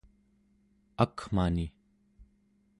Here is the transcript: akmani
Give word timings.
akmani 1.03 1.65